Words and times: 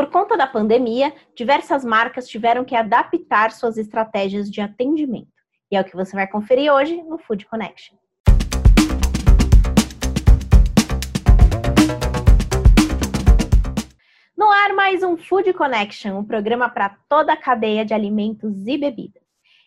Por 0.00 0.08
conta 0.08 0.34
da 0.34 0.46
pandemia, 0.46 1.12
diversas 1.36 1.84
marcas 1.84 2.26
tiveram 2.26 2.64
que 2.64 2.74
adaptar 2.74 3.52
suas 3.52 3.76
estratégias 3.76 4.50
de 4.50 4.58
atendimento. 4.62 5.28
E 5.70 5.76
é 5.76 5.80
o 5.82 5.84
que 5.84 5.94
você 5.94 6.16
vai 6.16 6.26
conferir 6.26 6.72
hoje 6.72 7.02
no 7.02 7.18
Food 7.18 7.44
Connection. 7.44 7.98
No 14.34 14.50
ar, 14.50 14.72
mais 14.72 15.02
um 15.02 15.18
Food 15.18 15.52
Connection, 15.52 16.16
um 16.16 16.24
programa 16.24 16.70
para 16.70 16.96
toda 17.06 17.34
a 17.34 17.36
cadeia 17.36 17.84
de 17.84 17.92
alimentos 17.92 18.66
e 18.66 18.78
bebidas. 18.78 19.22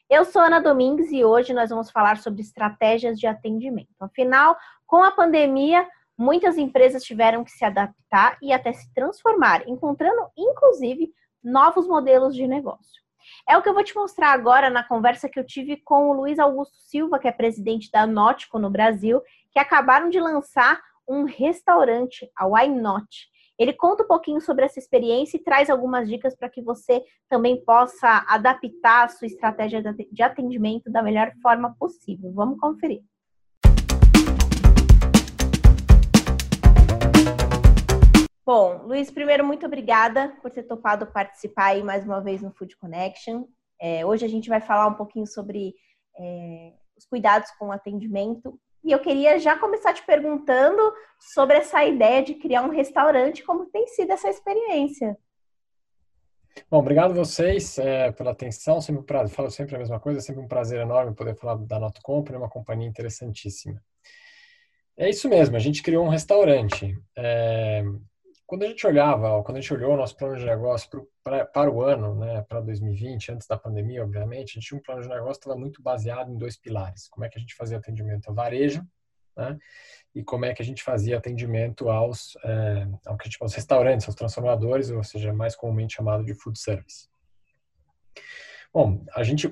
Eu 0.10 0.26
sou 0.26 0.42
Ana 0.42 0.60
Domingues 0.60 1.12
e 1.12 1.24
hoje 1.24 1.54
nós 1.54 1.70
vamos 1.70 1.92
falar 1.92 2.18
sobre 2.18 2.42
estratégias 2.42 3.20
de 3.20 3.28
atendimento. 3.28 3.94
Afinal, 4.00 4.58
com 4.88 5.04
a 5.04 5.12
pandemia, 5.12 5.88
muitas 6.18 6.58
empresas 6.58 7.04
tiveram 7.04 7.44
que 7.44 7.52
se 7.52 7.66
adaptar 7.66 8.38
e 8.42 8.54
até 8.54 8.72
se 8.74 8.92
transformar, 8.94 9.68
encontrando 9.68 10.30
inclusive 10.38 11.12
novos 11.44 11.88
modelos 11.88 12.36
de 12.36 12.48
negócio. 12.48 13.04
É 13.48 13.58
o 13.58 13.62
que 13.62 13.70
eu 13.70 13.74
vou 13.74 13.84
te 13.84 13.96
mostrar 13.96 14.32
agora 14.32 14.70
na 14.70 14.84
conversa 14.84 15.30
que 15.30 15.40
eu 15.40 15.46
tive 15.46 15.78
com 15.78 16.10
o 16.10 16.14
Luiz 16.14 16.40
Augusto 16.40 16.76
Silva, 16.78 17.20
que 17.20 17.28
é 17.28 17.32
presidente 17.32 17.90
da 17.92 18.06
Nótico 18.06 18.60
no 18.60 18.70
Brasil, 18.70 19.22
que 19.52 19.60
acabaram 19.60 20.10
de 20.10 20.20
lançar 20.20 20.82
um 21.08 21.24
restaurante, 21.26 22.30
a 22.36 22.46
Why 22.46 22.68
Not. 22.70 23.32
Ele 23.58 23.74
conta 23.74 24.04
um 24.04 24.08
pouquinho 24.08 24.42
sobre 24.42 24.66
essa 24.66 24.80
experiência 24.80 25.38
e 25.38 25.44
traz 25.44 25.70
algumas 25.70 26.10
dicas 26.10 26.36
para 26.36 26.50
que 26.50 26.62
você 26.62 27.04
também 27.30 27.64
possa 27.64 28.26
adaptar 28.28 29.06
a 29.06 29.08
sua 29.10 29.28
estratégia 29.28 29.82
de 30.12 30.24
atendimento 30.24 30.92
da 30.92 31.04
melhor 31.04 31.32
forma 31.42 31.76
possível. 31.78 32.34
Vamos 32.34 32.60
conferir. 32.60 33.04
Bom, 38.46 38.84
Luiz, 38.84 39.10
primeiro, 39.10 39.46
muito 39.46 39.66
obrigada 39.66 40.36
por 40.42 40.52
ter 40.52 40.64
topado 40.64 41.08
participar 41.08 41.68
aí 41.68 41.82
mais 41.82 42.04
uma 42.04 42.20
vez 42.20 42.42
no 42.42 42.52
Food 42.52 42.76
Connection. 42.76 43.46
É, 43.80 44.06
hoje 44.06 44.26
a 44.26 44.28
gente 44.28 44.50
vai 44.50 44.60
falar 44.60 44.86
um 44.88 44.96
pouquinho 44.96 45.26
sobre 45.26 45.74
é, 46.20 46.74
os 46.98 47.06
cuidados 47.06 47.50
com 47.52 47.68
o 47.68 47.72
atendimento. 47.72 48.60
E 48.84 48.92
eu 48.92 49.00
queria 49.00 49.40
já 49.40 49.58
começar 49.58 49.94
te 49.94 50.06
perguntando 50.06 50.94
sobre 51.34 51.56
essa 51.56 51.86
ideia 51.86 52.22
de 52.22 52.34
criar 52.34 52.64
um 52.64 52.70
restaurante, 52.70 53.44
como 53.44 53.68
tem 53.68 53.88
sido 53.88 54.12
essa 54.12 54.28
experiência. 54.28 55.18
Bom, 56.70 56.80
obrigado 56.80 57.14
vocês 57.14 57.78
é, 57.78 58.12
pela 58.12 58.32
atenção. 58.32 58.82
Sempre 58.82 59.02
um 59.04 59.06
prazer, 59.06 59.34
falo 59.34 59.50
sempre 59.50 59.76
a 59.76 59.80
mesma 59.80 60.02
coisa, 60.02 60.20
é 60.20 60.22
sempre 60.22 60.42
um 60.42 60.50
prazer 60.50 60.82
enorme 60.82 61.16
poder 61.16 61.36
falar 61.36 61.56
da 61.56 61.80
Noto 61.80 62.02
Company, 62.02 62.38
uma 62.38 62.50
companhia 62.50 62.90
interessantíssima. 62.90 63.82
É 64.98 65.10
isso 65.10 65.30
mesmo, 65.30 65.56
a 65.56 65.60
gente 65.60 65.82
criou 65.82 66.06
um 66.06 66.10
restaurante. 66.10 67.02
É, 67.18 67.84
quando 68.46 68.64
a 68.64 68.68
gente 68.68 68.86
olhava, 68.86 69.42
quando 69.44 69.58
a 69.58 69.62
gente 69.62 69.74
olhou 69.74 69.94
o 69.94 69.98
nosso 69.98 70.16
plano 70.16 70.38
de 70.38 70.46
negócio 70.46 70.90
pro, 70.90 71.10
pra, 71.24 71.46
para 71.46 71.72
o 71.72 71.82
ano, 71.82 72.16
né, 72.16 72.44
para 72.48 72.60
2020, 72.62 73.32
antes 73.32 73.48
da 73.48 73.58
pandemia, 73.58 74.04
obviamente, 74.04 74.52
a 74.52 74.54
gente 74.54 74.68
tinha 74.68 74.78
um 74.78 74.82
plano 74.82 75.02
de 75.02 75.08
negócio 75.08 75.34
que 75.34 75.48
estava 75.48 75.60
muito 75.60 75.82
baseado 75.82 76.32
em 76.32 76.38
dois 76.38 76.58
pilares. 76.58 77.08
Como 77.08 77.26
é 77.26 77.30
que 77.30 77.38
a 77.38 77.42
gente 77.42 77.56
fazia 77.56 77.78
atendimento 77.78 78.28
ao 78.28 78.36
varejo, 78.36 78.86
né, 79.36 79.58
e 80.14 80.24
como 80.24 80.46
é 80.46 80.54
que 80.54 80.62
a 80.62 80.66
gente 80.66 80.84
fazia 80.84 81.18
atendimento 81.18 81.90
aos, 81.90 82.38
é, 82.44 82.88
ao 83.08 83.18
que 83.18 83.24
a 83.24 83.30
gente, 83.30 83.38
aos 83.42 83.54
restaurantes, 83.54 84.08
aos 84.08 84.16
transformadores, 84.16 84.92
ou 84.92 85.04
seja, 85.04 85.34
mais 85.34 85.56
comumente 85.56 85.96
chamado 85.96 86.24
de 86.24 86.36
food 86.36 86.60
service. 86.60 87.08
Bom, 88.74 89.06
a 89.16 89.22
gente, 89.22 89.46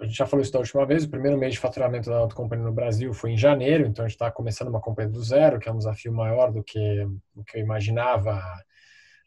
a 0.00 0.04
gente 0.04 0.16
já 0.16 0.26
falou 0.26 0.42
isso 0.42 0.52
da 0.52 0.58
última 0.58 0.84
vez, 0.84 1.04
o 1.04 1.08
primeiro 1.08 1.38
mês 1.38 1.52
de 1.52 1.60
faturamento 1.60 2.10
da 2.10 2.16
Auto 2.16 2.34
Company 2.34 2.60
no 2.60 2.72
Brasil 2.72 3.14
foi 3.14 3.30
em 3.30 3.36
janeiro, 3.36 3.86
então 3.86 4.04
a 4.04 4.08
gente 4.08 4.16
está 4.16 4.32
começando 4.32 4.66
uma 4.66 4.80
companhia 4.80 5.12
do 5.12 5.22
zero, 5.22 5.60
que 5.60 5.68
é 5.68 5.72
um 5.72 5.78
desafio 5.78 6.12
maior 6.12 6.50
do 6.50 6.60
que, 6.60 7.06
do 7.32 7.44
que 7.44 7.56
eu 7.56 7.60
imaginava, 7.60 8.42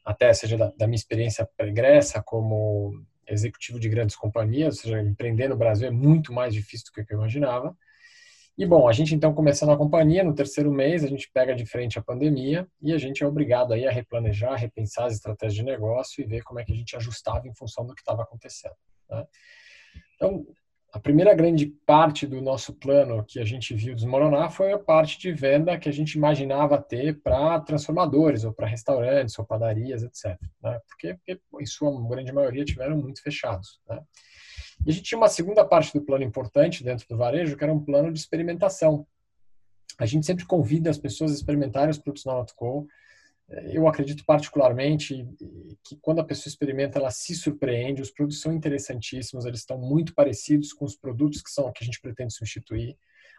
até 0.03 0.33
seja 0.33 0.57
da, 0.57 0.73
da 0.77 0.85
minha 0.85 0.97
experiência 0.97 1.47
pregressa 1.55 2.21
como 2.21 3.01
executivo 3.25 3.79
de 3.79 3.87
grandes 3.87 4.17
companhias, 4.17 4.75
ou 4.75 4.81
seja, 4.81 5.01
empreender 5.01 5.47
no 5.47 5.55
Brasil 5.55 5.87
é 5.87 5.91
muito 5.91 6.33
mais 6.33 6.53
difícil 6.53 6.87
do 6.87 7.05
que 7.05 7.13
eu 7.13 7.17
imaginava. 7.17 7.73
E 8.57 8.65
bom, 8.65 8.89
a 8.89 8.91
gente 8.91 9.15
então 9.15 9.33
começando 9.33 9.71
a 9.71 9.77
companhia, 9.77 10.25
no 10.25 10.35
terceiro 10.35 10.73
mês 10.73 11.05
a 11.05 11.07
gente 11.07 11.29
pega 11.31 11.55
de 11.55 11.65
frente 11.65 11.97
a 11.97 12.01
pandemia 12.01 12.67
e 12.81 12.91
a 12.91 12.97
gente 12.97 13.23
é 13.23 13.27
obrigado 13.27 13.71
aí 13.71 13.87
a 13.87 13.91
replanejar, 13.91 14.59
repensar 14.59 15.05
as 15.05 15.13
estratégias 15.13 15.55
de 15.55 15.63
negócio 15.63 16.21
e 16.21 16.27
ver 16.27 16.41
como 16.43 16.59
é 16.59 16.65
que 16.65 16.73
a 16.73 16.75
gente 16.75 16.97
ajustava 16.97 17.47
em 17.47 17.53
função 17.53 17.85
do 17.85 17.95
que 17.95 18.01
estava 18.01 18.23
acontecendo. 18.23 18.75
Né? 19.09 19.25
Então, 20.15 20.45
a 20.93 20.99
primeira 20.99 21.33
grande 21.35 21.67
parte 21.85 22.25
do 22.25 22.41
nosso 22.41 22.73
plano 22.73 23.23
que 23.23 23.39
a 23.39 23.45
gente 23.45 23.73
viu 23.73 23.93
desmoronar 23.93 24.51
foi 24.51 24.71
a 24.71 24.79
parte 24.79 25.19
de 25.19 25.31
venda 25.31 25.77
que 25.77 25.89
a 25.89 25.91
gente 25.91 26.13
imaginava 26.13 26.81
ter 26.81 27.21
para 27.21 27.59
transformadores, 27.59 28.43
ou 28.43 28.53
para 28.53 28.67
restaurantes, 28.67 29.37
ou 29.37 29.45
padarias, 29.45 30.01
etc. 30.03 30.39
Né? 30.63 30.79
Porque, 30.87 31.13
porque, 31.13 31.39
em 31.59 31.65
sua 31.65 31.91
grande 32.07 32.31
maioria, 32.31 32.65
tiveram 32.65 32.97
muito 32.97 33.21
fechados. 33.21 33.79
Né? 33.87 34.01
E 34.85 34.89
a 34.89 34.93
gente 34.93 35.03
tinha 35.03 35.17
uma 35.17 35.27
segunda 35.27 35.65
parte 35.65 35.93
do 35.93 36.03
plano 36.03 36.23
importante 36.23 36.83
dentro 36.83 37.05
do 37.07 37.17
varejo, 37.17 37.55
que 37.57 37.63
era 37.63 37.73
um 37.73 37.83
plano 37.83 38.11
de 38.11 38.19
experimentação. 38.19 39.05
A 39.99 40.05
gente 40.05 40.25
sempre 40.25 40.45
convida 40.45 40.89
as 40.89 40.97
pessoas 40.97 41.31
a 41.31 41.35
experimentarem 41.35 41.89
os 41.89 41.97
produtos 41.97 42.25
na 42.25 42.33
Autoco, 42.33 42.87
eu 43.49 43.87
acredito 43.87 44.25
particularmente 44.25 45.25
que 45.83 45.95
quando 46.01 46.19
a 46.19 46.23
pessoa 46.23 46.49
experimenta, 46.49 46.99
ela 46.99 47.11
se 47.11 47.33
surpreende. 47.33 48.01
Os 48.01 48.11
produtos 48.11 48.41
são 48.41 48.51
interessantíssimos, 48.51 49.45
eles 49.45 49.59
estão 49.59 49.77
muito 49.77 50.13
parecidos 50.13 50.73
com 50.73 50.83
os 50.83 50.97
produtos 50.97 51.41
que 51.41 51.49
são 51.49 51.71
que 51.71 51.83
a 51.83 51.85
gente 51.85 52.01
pretende 52.01 52.33
substituir. 52.33 52.97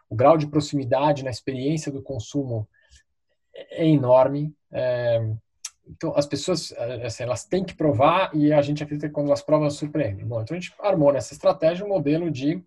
O 0.08 0.16
grau 0.16 0.38
de 0.38 0.46
proximidade 0.46 1.22
na 1.22 1.30
experiência 1.30 1.92
do 1.92 2.02
consumo 2.02 2.66
é 3.54 3.86
enorme. 3.86 4.54
É, 4.72 5.20
então, 5.86 6.14
as 6.16 6.26
pessoas, 6.26 6.72
assim, 7.04 7.22
elas 7.22 7.44
têm 7.44 7.64
que 7.64 7.74
provar 7.74 8.34
e 8.34 8.52
a 8.52 8.62
gente 8.62 8.82
acredita 8.82 9.08
que 9.08 9.14
quando 9.14 9.28
elas 9.28 9.42
provam, 9.42 9.64
elas 9.64 9.76
surpreendem. 9.76 10.26
Bom, 10.26 10.40
então, 10.40 10.56
a 10.56 10.60
gente 10.60 10.74
armou 10.80 11.12
nessa 11.12 11.34
estratégia 11.34 11.84
um 11.84 11.88
modelo 11.88 12.30
de 12.30 12.62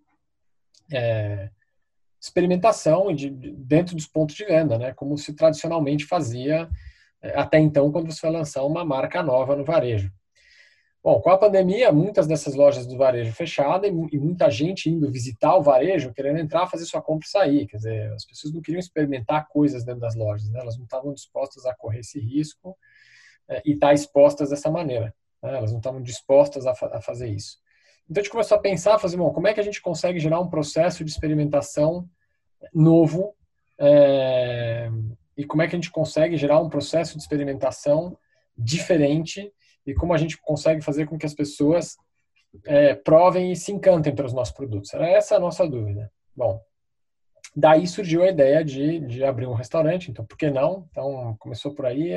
é, 0.92 1.50
experimentação 2.20 3.14
de, 3.14 3.30
de, 3.30 3.52
dentro 3.54 3.96
dos 3.96 4.06
pontos 4.06 4.36
de 4.36 4.46
venda, 4.46 4.78
né? 4.78 4.94
como 4.94 5.18
se 5.18 5.34
tradicionalmente 5.34 6.06
fazia 6.06 6.70
até 7.30 7.60
então, 7.60 7.92
quando 7.92 8.12
você 8.12 8.22
vai 8.22 8.32
lançar 8.32 8.64
uma 8.64 8.84
marca 8.84 9.22
nova 9.22 9.56
no 9.56 9.64
varejo. 9.64 10.12
Bom, 11.04 11.20
com 11.20 11.32
a 11.32 11.38
pandemia, 11.38 11.92
muitas 11.92 12.28
dessas 12.28 12.54
lojas 12.54 12.86
do 12.86 12.96
varejo 12.96 13.34
fechadas 13.34 13.90
e 13.90 14.20
muita 14.20 14.52
gente 14.52 14.88
indo 14.88 15.12
visitar 15.12 15.56
o 15.56 15.64
varejo, 15.64 16.14
querendo 16.14 16.38
entrar, 16.38 16.68
fazer 16.68 16.86
sua 16.86 17.02
compra 17.02 17.26
e 17.26 17.30
sair. 17.30 17.68
Quer 17.68 17.78
dizer, 17.78 18.14
as 18.14 18.24
pessoas 18.24 18.54
não 18.54 18.62
queriam 18.62 18.80
experimentar 18.80 19.48
coisas 19.48 19.84
dentro 19.84 20.02
das 20.02 20.16
lojas, 20.16 20.48
né? 20.52 20.60
elas 20.60 20.78
não 20.78 20.84
estavam 20.84 21.12
dispostas 21.12 21.66
a 21.66 21.74
correr 21.74 22.02
esse 22.02 22.20
risco 22.20 22.78
é, 23.50 23.64
e 23.66 23.74
estar 23.74 23.88
tá 23.88 23.94
expostas 23.94 24.52
dessa 24.52 24.70
maneira. 24.70 25.12
Né? 25.42 25.58
Elas 25.58 25.72
não 25.72 25.80
estavam 25.80 26.04
dispostas 26.04 26.68
a, 26.68 26.76
fa 26.76 26.96
a, 26.96 27.02
fazer 27.02 27.30
isso. 27.30 27.58
Então 28.08 28.22
a 28.22 28.24
gente 28.24 28.32
começou 28.32 28.58
a 28.58 28.62
pensar, 28.62 29.00
fazer, 29.00 29.18
bom, 29.18 29.34
como 29.34 29.48
é 29.48 29.56
que 29.56 29.60
a 29.60 29.64
gente 29.64 29.82
consegue 29.82 30.20
gerar 30.20 30.40
um 30.40 30.50
processo 30.50 31.04
de 31.04 31.10
experimentação 31.10 32.08
novo 32.72 33.34
é, 33.80 34.88
e 35.38 35.46
como 35.46 35.62
é 35.62 35.68
que 35.68 35.76
a 35.76 35.80
gente 35.80 35.92
consegue 35.92 36.38
gerar 36.38 36.60
um 36.60 36.70
processo 36.70 37.16
de 37.16 37.24
experimentação 37.24 38.18
diferente 38.58 39.52
e 39.86 39.94
como 39.94 40.14
a 40.14 40.18
gente 40.18 40.40
consegue 40.42 40.82
fazer 40.82 41.08
com 41.08 41.18
que 41.18 41.26
as 41.26 41.34
pessoas 41.34 41.96
é, 42.66 42.94
provem 42.94 43.52
e 43.52 43.56
se 43.56 43.72
encantem 43.72 44.14
pelos 44.14 44.34
nossos 44.34 44.54
produtos. 44.54 44.94
Era 44.94 45.10
essa 45.10 45.36
a 45.36 45.40
nossa 45.40 45.68
dúvida. 45.68 46.12
Bom, 46.36 46.62
daí 47.56 47.88
surgiu 47.88 48.24
a 48.24 48.30
ideia 48.30 48.64
de, 48.64 49.00
de 49.00 49.24
abrir 49.24 49.48
um 49.48 49.54
restaurante, 49.54 50.12
então 50.12 50.26
por 50.26 50.38
que 50.38 50.50
não? 50.50 50.88
Então 50.92 51.36
começou 51.40 51.74
por 51.74 51.86
aí 51.86 52.12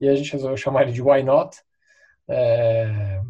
e 0.00 0.08
a 0.08 0.14
gente 0.14 0.32
resolveu 0.32 0.56
chamar 0.56 0.82
ele 0.82 0.92
de 0.92 1.02
Why 1.02 1.22
Not. 1.22 1.56
É, 2.28 3.20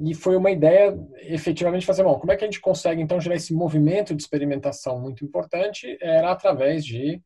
e 0.00 0.14
foi 0.14 0.36
uma 0.36 0.50
ideia 0.50 0.96
efetivamente 1.20 1.86
fazer, 1.86 2.02
bom, 2.02 2.18
como 2.18 2.32
é 2.32 2.36
que 2.36 2.44
a 2.44 2.46
gente 2.46 2.60
consegue 2.60 3.00
então 3.00 3.20
gerar 3.20 3.36
esse 3.36 3.54
movimento 3.54 4.14
de 4.14 4.22
experimentação 4.22 5.00
muito 5.00 5.24
importante? 5.24 5.96
Era 6.00 6.32
através 6.32 6.84
de 6.84 7.22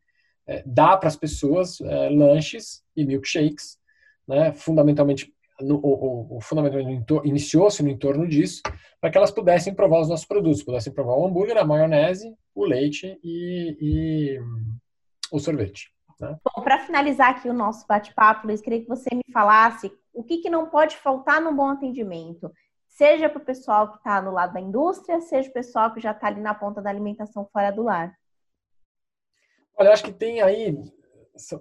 é, 0.48 0.62
dá 0.66 0.96
para 0.96 1.08
as 1.08 1.16
pessoas 1.16 1.80
é, 1.80 2.08
lanches 2.08 2.82
e 2.96 3.04
milkshakes, 3.04 3.78
né, 4.26 4.52
fundamentalmente 4.52 5.32
no, 5.60 5.76
o, 5.76 6.36
o, 6.36 6.40
fundamentalmente 6.40 7.04
iniciou-se 7.24 7.82
no 7.82 7.88
entorno 7.88 8.26
disso, 8.28 8.62
para 9.00 9.10
que 9.10 9.18
elas 9.18 9.30
pudessem 9.30 9.74
provar 9.74 10.00
os 10.00 10.08
nossos 10.08 10.26
produtos, 10.26 10.62
pudessem 10.62 10.92
provar 10.92 11.16
o 11.16 11.26
hambúrguer, 11.26 11.58
a 11.58 11.64
maionese, 11.64 12.34
o 12.54 12.64
leite 12.64 13.18
e, 13.22 13.76
e 13.80 14.40
o 15.32 15.38
sorvete. 15.38 15.92
Né? 16.20 16.36
Bom, 16.44 16.62
para 16.62 16.78
finalizar 16.78 17.30
aqui 17.30 17.48
o 17.48 17.54
nosso 17.54 17.86
bate-papo, 17.86 18.46
Luiz, 18.46 18.60
queria 18.60 18.80
que 18.80 18.88
você 18.88 19.08
me 19.12 19.24
falasse 19.32 19.92
o 20.12 20.22
que, 20.22 20.38
que 20.38 20.50
não 20.50 20.68
pode 20.68 20.96
faltar 20.96 21.40
no 21.40 21.54
bom 21.54 21.68
atendimento, 21.68 22.52
seja 22.86 23.28
para 23.28 23.40
o 23.40 23.44
pessoal 23.44 23.92
que 23.92 23.98
está 23.98 24.20
no 24.20 24.32
lado 24.32 24.52
da 24.52 24.60
indústria, 24.60 25.20
seja 25.20 25.48
o 25.48 25.52
pessoal 25.52 25.92
que 25.92 26.00
já 26.00 26.10
está 26.10 26.26
ali 26.26 26.40
na 26.40 26.54
ponta 26.54 26.82
da 26.82 26.90
alimentação 26.90 27.48
fora 27.52 27.70
do 27.70 27.84
lar. 27.84 28.12
Olha, 29.78 29.92
acho 29.92 30.04
que 30.04 30.12
tem 30.12 30.40
aí 30.42 30.76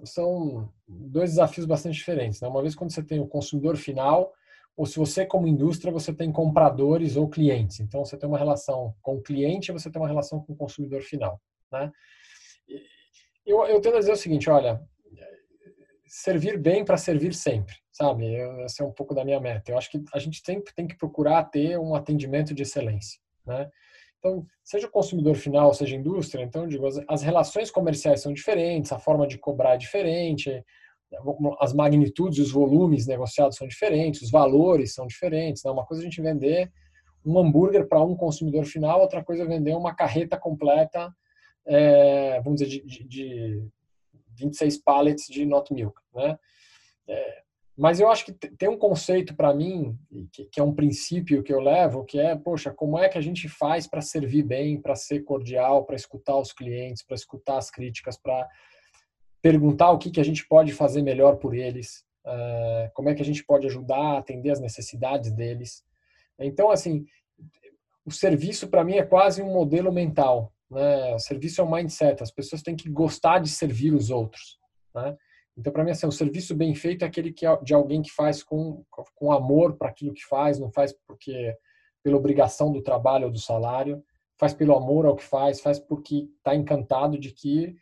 são 0.04 0.72
dois 0.86 1.30
desafios 1.30 1.64
bastante 1.64 1.94
diferentes. 1.94 2.40
Né? 2.40 2.48
Uma 2.48 2.62
vez 2.62 2.74
quando 2.74 2.92
você 2.92 3.02
tem 3.02 3.20
o 3.20 3.28
consumidor 3.28 3.76
final, 3.76 4.32
ou 4.76 4.84
se 4.86 4.98
você 4.98 5.24
como 5.24 5.46
indústria 5.46 5.92
você 5.92 6.12
tem 6.12 6.32
compradores 6.32 7.16
ou 7.16 7.28
clientes. 7.28 7.80
Então 7.80 8.04
você 8.04 8.16
tem 8.16 8.28
uma 8.28 8.38
relação 8.38 8.94
com 9.02 9.16
o 9.16 9.22
cliente, 9.22 9.72
você 9.72 9.90
tem 9.90 10.00
uma 10.00 10.08
relação 10.08 10.40
com 10.40 10.52
o 10.52 10.56
consumidor 10.56 11.02
final. 11.02 11.40
Né? 11.70 11.92
Eu, 13.46 13.64
eu 13.66 13.80
tendo 13.80 13.96
a 13.96 14.00
dizer 14.00 14.12
o 14.12 14.16
seguinte, 14.16 14.50
olha, 14.50 14.82
servir 16.06 16.58
bem 16.58 16.84
para 16.84 16.96
servir 16.96 17.34
sempre. 17.34 17.74
sabe? 17.92 18.34
Essa 18.64 18.82
é 18.82 18.86
um 18.86 18.92
pouco 18.92 19.14
da 19.14 19.24
minha 19.24 19.40
meta. 19.40 19.70
Eu 19.70 19.78
acho 19.78 19.90
que 19.90 20.02
a 20.12 20.18
gente 20.18 20.40
sempre 20.44 20.72
tem 20.74 20.86
que 20.86 20.96
procurar 20.96 21.44
ter 21.44 21.78
um 21.78 21.94
atendimento 21.94 22.54
de 22.54 22.62
excelência, 22.62 23.20
né? 23.46 23.70
Então, 24.18 24.44
seja 24.64 24.86
o 24.86 24.90
consumidor 24.90 25.36
final, 25.36 25.72
seja 25.72 25.94
a 25.94 25.98
indústria, 25.98 26.42
então, 26.42 26.66
digo, 26.66 26.86
as, 26.86 27.00
as 27.08 27.22
relações 27.22 27.70
comerciais 27.70 28.20
são 28.20 28.32
diferentes, 28.32 28.92
a 28.92 28.98
forma 28.98 29.26
de 29.26 29.38
cobrar 29.38 29.74
é 29.74 29.78
diferente, 29.78 30.64
as 31.60 31.72
magnitudes, 31.72 32.38
os 32.38 32.50
volumes 32.50 33.06
negociados 33.06 33.56
são 33.56 33.66
diferentes, 33.66 34.22
os 34.22 34.30
valores 34.30 34.92
são 34.92 35.06
diferentes. 35.06 35.62
Né? 35.64 35.70
Uma 35.70 35.86
coisa 35.86 36.02
é 36.02 36.06
a 36.06 36.10
gente 36.10 36.20
vender 36.20 36.70
um 37.24 37.38
hambúrguer 37.38 37.88
para 37.88 38.02
um 38.02 38.16
consumidor 38.16 38.64
final, 38.64 39.00
outra 39.00 39.24
coisa 39.24 39.44
é 39.44 39.46
vender 39.46 39.74
uma 39.74 39.94
carreta 39.94 40.38
completa, 40.38 41.12
é, 41.66 42.40
vamos 42.42 42.60
dizer, 42.60 42.70
de, 42.70 43.04
de, 43.04 43.04
de 43.04 43.68
26 44.36 44.78
pallets 44.82 45.26
de 45.26 45.44
not 45.44 45.72
milk. 45.72 45.98
Né? 46.14 46.38
É, 47.08 47.42
mas 47.78 48.00
eu 48.00 48.10
acho 48.10 48.24
que 48.24 48.32
tem 48.32 48.68
um 48.68 48.76
conceito 48.76 49.36
para 49.36 49.54
mim, 49.54 49.96
que, 50.32 50.58
é 50.58 50.62
um 50.62 50.74
princípio 50.74 51.44
que 51.44 51.52
eu 51.52 51.60
levo, 51.60 52.04
que 52.04 52.18
é, 52.18 52.34
poxa, 52.34 52.72
como 52.72 52.98
é 52.98 53.08
que 53.08 53.16
a 53.16 53.20
gente 53.20 53.48
faz 53.48 53.86
para 53.86 54.00
servir 54.00 54.42
bem, 54.42 54.80
para 54.80 54.96
ser 54.96 55.20
cordial, 55.20 55.84
para 55.84 55.94
escutar 55.94 56.36
os 56.36 56.52
clientes, 56.52 57.04
para 57.04 57.14
escutar 57.14 57.56
as 57.56 57.70
críticas, 57.70 58.18
para 58.18 58.48
perguntar 59.40 59.92
o 59.92 59.98
que, 59.98 60.10
que 60.10 60.20
a 60.20 60.24
gente 60.24 60.44
pode 60.48 60.72
fazer 60.72 61.02
melhor 61.02 61.36
por 61.36 61.54
eles, 61.54 62.04
uh, 62.26 62.90
como 62.94 63.10
é 63.10 63.14
que 63.14 63.22
a 63.22 63.24
gente 63.24 63.44
pode 63.44 63.68
ajudar 63.68 63.96
a 63.96 64.18
atender 64.18 64.50
as 64.50 64.60
necessidades 64.60 65.30
deles. 65.30 65.84
Então, 66.36 66.72
assim, 66.72 67.06
o 68.04 68.10
serviço 68.10 68.66
para 68.66 68.82
mim 68.82 68.96
é 68.96 69.06
quase 69.06 69.40
um 69.40 69.52
modelo 69.52 69.92
mental. 69.92 70.52
Né? 70.68 71.14
O 71.14 71.18
serviço 71.20 71.60
é 71.60 71.64
um 71.64 71.70
mindset. 71.70 72.24
As 72.24 72.32
pessoas 72.32 72.60
têm 72.60 72.74
que 72.74 72.90
gostar 72.90 73.38
de 73.38 73.48
servir 73.48 73.94
os 73.94 74.10
outros. 74.10 74.58
Né? 74.92 75.16
Então, 75.58 75.72
para 75.72 75.82
mim, 75.82 75.90
assim, 75.90 76.06
o 76.06 76.12
serviço 76.12 76.54
bem 76.54 76.72
feito 76.72 77.04
é 77.04 77.08
aquele 77.08 77.32
que 77.32 77.44
é 77.44 77.56
de 77.62 77.74
alguém 77.74 78.00
que 78.00 78.12
faz 78.12 78.44
com, 78.44 78.84
com 79.16 79.32
amor 79.32 79.76
para 79.76 79.88
aquilo 79.88 80.14
que 80.14 80.24
faz, 80.24 80.56
não 80.60 80.70
faz 80.70 80.92
porque 81.04 81.52
pela 82.00 82.16
obrigação 82.16 82.72
do 82.72 82.80
trabalho 82.80 83.26
ou 83.26 83.32
do 83.32 83.40
salário, 83.40 84.00
faz 84.38 84.54
pelo 84.54 84.76
amor 84.76 85.04
ao 85.04 85.16
que 85.16 85.24
faz, 85.24 85.60
faz 85.60 85.80
porque 85.80 86.28
está 86.36 86.54
encantado 86.54 87.18
de 87.18 87.32
que, 87.32 87.74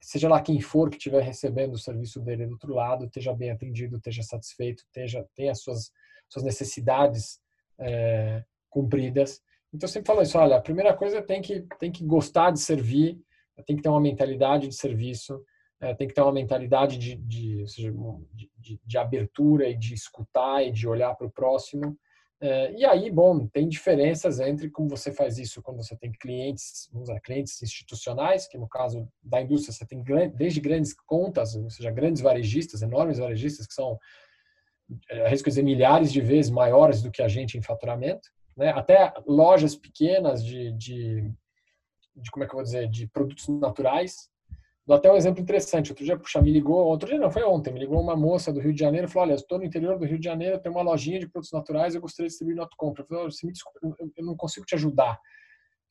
seja 0.00 0.28
lá 0.28 0.42
quem 0.42 0.60
for 0.60 0.90
que 0.90 0.96
estiver 0.96 1.22
recebendo 1.22 1.74
o 1.74 1.78
serviço 1.78 2.20
dele 2.20 2.46
do 2.46 2.54
outro 2.54 2.74
lado, 2.74 3.04
esteja 3.04 3.32
bem 3.32 3.52
atendido, 3.52 3.96
esteja 3.96 4.24
satisfeito, 4.24 4.82
esteja, 4.82 5.24
tenha 5.36 5.52
as 5.52 5.62
suas, 5.62 5.92
suas 6.28 6.44
necessidades 6.44 7.38
é, 7.78 8.42
cumpridas. 8.68 9.40
Então, 9.72 9.86
eu 9.86 9.92
sempre 9.92 10.08
falo 10.08 10.20
isso, 10.20 10.36
olha, 10.36 10.56
a 10.56 10.60
primeira 10.60 10.92
coisa 10.92 11.22
tem 11.22 11.40
que, 11.40 11.64
tem 11.78 11.92
que 11.92 12.04
gostar 12.04 12.50
de 12.50 12.58
servir, 12.58 13.20
tem 13.64 13.76
que 13.76 13.82
ter 13.82 13.88
uma 13.88 14.00
mentalidade 14.00 14.66
de 14.66 14.74
serviço, 14.74 15.40
é, 15.80 15.94
tem 15.94 16.08
que 16.08 16.14
ter 16.14 16.22
uma 16.22 16.32
mentalidade 16.32 16.96
de, 16.98 17.16
de, 17.16 17.64
de, 18.58 18.80
de, 18.84 18.98
abertura 18.98 19.68
e 19.68 19.76
de 19.76 19.94
escutar 19.94 20.62
e 20.64 20.70
de 20.70 20.88
olhar 20.88 21.14
para 21.14 21.26
o 21.26 21.30
próximo. 21.30 21.96
É, 22.40 22.72
e 22.72 22.84
aí, 22.84 23.10
bom, 23.10 23.46
tem 23.46 23.68
diferenças 23.68 24.40
entre 24.40 24.70
como 24.70 24.88
você 24.88 25.12
faz 25.12 25.38
isso 25.38 25.62
quando 25.62 25.82
você 25.82 25.96
tem 25.96 26.12
clientes, 26.12 26.88
vamos 26.92 27.08
dizer, 27.08 27.20
clientes 27.20 27.62
institucionais, 27.62 28.46
que 28.46 28.58
no 28.58 28.68
caso 28.68 29.08
da 29.22 29.40
indústria 29.40 29.72
você 29.72 29.86
tem 29.86 30.02
desde 30.34 30.60
grandes 30.60 30.94
contas, 31.06 31.54
ou 31.54 31.70
seja, 31.70 31.90
grandes 31.90 32.22
varejistas, 32.22 32.82
enormes 32.82 33.18
varejistas 33.18 33.66
que 33.66 33.74
são, 33.74 33.98
é, 35.10 35.26
arrisco 35.26 35.48
dizer, 35.48 35.62
milhares 35.62 36.12
de 36.12 36.20
vezes 36.20 36.50
maiores 36.50 37.02
do 37.02 37.10
que 37.10 37.22
a 37.22 37.28
gente 37.28 37.56
em 37.56 37.62
faturamento, 37.62 38.28
né? 38.56 38.70
até 38.70 39.12
lojas 39.26 39.74
pequenas 39.74 40.44
de, 40.44 40.72
de, 40.72 41.30
de 42.16 42.30
como 42.30 42.44
é 42.44 42.46
que 42.46 42.54
eu 42.54 42.58
vou 42.58 42.64
dizer, 42.64 42.88
de 42.88 43.06
produtos 43.06 43.48
naturais, 43.48 44.28
Dou 44.86 44.96
até 44.96 45.10
um 45.10 45.16
exemplo 45.16 45.40
interessante. 45.40 45.90
Outro 45.90 46.04
dia, 46.04 46.18
puxa, 46.18 46.42
me 46.42 46.52
ligou, 46.52 46.84
outro 46.84 47.08
dia 47.08 47.18
não, 47.18 47.30
foi 47.30 47.42
ontem, 47.42 47.72
me 47.72 47.80
ligou 47.80 47.98
uma 48.00 48.14
moça 48.14 48.52
do 48.52 48.60
Rio 48.60 48.72
de 48.72 48.80
Janeiro 48.80 49.06
e 49.06 49.10
falou: 49.10 49.28
Olha, 49.28 49.34
estou 49.34 49.58
no 49.58 49.64
interior 49.64 49.98
do 49.98 50.04
Rio 50.04 50.18
de 50.18 50.24
Janeiro, 50.24 50.58
tenho 50.58 50.74
uma 50.74 50.82
lojinha 50.82 51.18
de 51.18 51.26
produtos 51.26 51.52
naturais, 51.52 51.94
eu 51.94 52.00
gostaria 52.02 52.28
de 52.28 52.32
distribuir 52.32 52.56
no 52.56 52.68
compra. 52.76 53.02
Eu 53.02 53.08
falei: 53.08 53.28
me 53.44 53.52
desculpa, 53.52 53.80
eu 53.82 54.24
não 54.24 54.36
consigo 54.36 54.66
te 54.66 54.74
ajudar. 54.74 55.18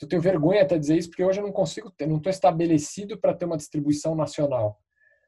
Eu 0.01 0.07
tenho 0.07 0.21
vergonha 0.21 0.61
até 0.61 0.77
dizer 0.77 0.97
isso, 0.97 1.09
porque 1.09 1.23
hoje 1.23 1.39
eu 1.39 1.45
não 1.45 1.51
consigo, 1.51 1.89
ter, 1.89 2.05
não 2.07 2.17
estou 2.17 2.29
estabelecido 2.29 3.17
para 3.17 3.33
ter 3.33 3.45
uma 3.45 3.57
distribuição 3.57 4.15
nacional. 4.15 4.77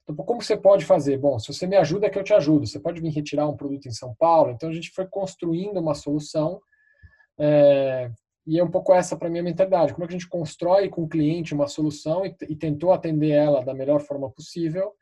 Então, 0.04 0.16
como 0.24 0.42
você 0.42 0.56
pode 0.56 0.86
fazer? 0.86 1.18
Bom, 1.18 1.40
se 1.40 1.52
você 1.52 1.66
me 1.66 1.76
ajuda, 1.76 2.06
é 2.06 2.10
que 2.10 2.20
eu 2.20 2.24
te 2.24 2.34
ajudo. 2.34 2.68
Você 2.68 2.80
pode 2.80 3.02
vir 3.02 3.10
retirar 3.10 3.48
um 3.48 3.58
produto 3.58 3.88
em 3.88 3.92
São 3.92 4.14
Paulo. 4.14 4.52
Então, 4.52 4.70
a 4.70 4.74
gente 4.74 4.92
foi 4.92 5.08
construindo 5.08 5.80
uma 5.80 5.96
solução 5.96 6.62
é, 7.40 8.12
e 8.46 8.60
é 8.60 8.64
um 8.64 8.70
pouco 8.70 8.94
essa 8.94 9.18
para 9.18 9.30
mim 9.30 9.40
a 9.40 9.44
mentalidade. 9.44 9.94
Como 9.94 10.04
é 10.04 10.08
que 10.08 10.14
a 10.14 10.18
gente 10.18 10.30
constrói 10.30 10.90
com 10.90 11.04
o 11.04 11.08
cliente 11.08 11.54
uma 11.54 11.68
solução 11.68 12.26
e, 12.26 12.36
e 12.48 12.56
tentou 12.56 12.92
atender 12.92 13.32
ela 13.32 13.64
da 13.64 13.74
melhor 13.74 14.02
forma 14.02 14.30
possível, 14.30 14.94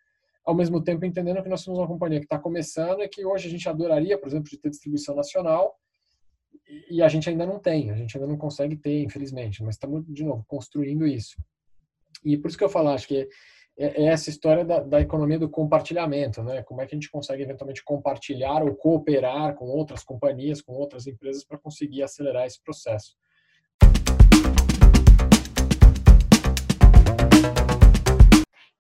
ao 0.46 0.56
mesmo 0.56 0.82
tempo 0.82 1.06
entendendo 1.06 1.42
que 1.42 1.50
nós 1.50 1.62
somos 1.62 1.80
uma 1.80 1.88
companhia 1.88 2.20
que 2.20 2.26
está 2.26 2.40
começando 2.40 3.02
e 3.02 3.08
que 3.08 3.26
hoje 3.26 3.48
a 3.48 3.52
gente 3.52 3.68
adoraria, 3.68 4.18
por 4.18 4.28
exemplo, 4.28 4.50
de 4.50 4.58
ter 4.58 4.70
distribuição 4.70 5.16
nacional 5.16 5.78
e, 6.90 7.02
a 7.02 7.08
gente 7.08 7.30
ainda 7.30 7.46
não 7.46 7.60
tem, 7.60 7.92
a 7.92 7.96
gente 7.96 8.16
ainda 8.16 8.28
não 8.28 8.38
consegue 8.38 8.76
ter, 8.76 9.04
infelizmente, 9.04 9.64
mas 9.64 9.76
estamos, 9.76 10.06
de 10.08 10.24
novo, 10.24 10.44
construindo 10.48 11.06
isso. 11.06 11.38
E 12.24 12.38
por 12.38 12.48
isso 12.48 12.58
que 12.58 12.64
eu 12.64 12.70
falo, 12.70 12.90
acho 12.90 13.08
que 13.08 13.28
é, 13.78 14.04
é 14.04 14.06
essa 14.06 14.30
história 14.30 14.64
da, 14.64 14.80
da, 14.80 15.02
economia 15.02 15.38
do 15.38 15.50
compartilhamento, 15.50 16.42
né? 16.44 16.64
Como 16.64 16.82
é 16.82 16.86
que 16.86 16.96
a 16.96 16.98
gente 16.98 17.12
consegue 17.12 17.44
eventualmente 17.44 17.84
compartilhar 17.84 18.64
ou 18.64 18.76
cooperar 18.76 19.56
com 19.56 19.66
outras 19.66 20.04
companhias, 20.04 20.62
com 20.62 20.74
outras 20.74 21.06
empresas 21.08 21.44
para 21.44 21.58
conseguir 21.58 22.04
acelerar 22.04 22.46
esse 22.46 22.62
processo. 22.64 23.16